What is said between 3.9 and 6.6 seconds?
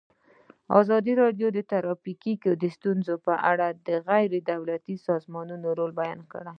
غیر دولتي سازمانونو رول بیان کړی.